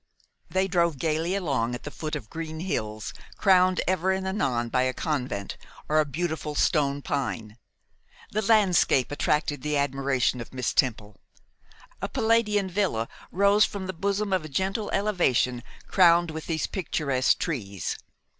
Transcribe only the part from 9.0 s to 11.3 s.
attracted the admiration of Miss Temple.